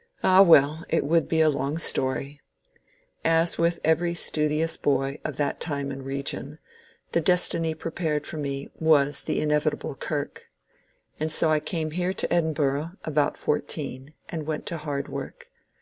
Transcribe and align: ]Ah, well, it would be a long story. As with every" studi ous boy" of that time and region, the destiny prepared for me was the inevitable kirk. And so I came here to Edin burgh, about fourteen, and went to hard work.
]Ah, 0.24 0.40
well, 0.40 0.82
it 0.88 1.04
would 1.04 1.28
be 1.28 1.42
a 1.42 1.50
long 1.50 1.76
story. 1.76 2.40
As 3.22 3.58
with 3.58 3.80
every" 3.84 4.14
studi 4.28 4.64
ous 4.64 4.78
boy" 4.78 5.18
of 5.26 5.36
that 5.36 5.60
time 5.60 5.90
and 5.90 6.06
region, 6.06 6.58
the 7.12 7.20
destiny 7.20 7.74
prepared 7.74 8.26
for 8.26 8.38
me 8.38 8.70
was 8.80 9.20
the 9.24 9.42
inevitable 9.42 9.94
kirk. 9.94 10.46
And 11.20 11.30
so 11.30 11.50
I 11.50 11.60
came 11.60 11.90
here 11.90 12.14
to 12.14 12.32
Edin 12.32 12.54
burgh, 12.54 12.92
about 13.04 13.36
fourteen, 13.36 14.14
and 14.30 14.46
went 14.46 14.64
to 14.64 14.78
hard 14.78 15.06
work. 15.10 15.50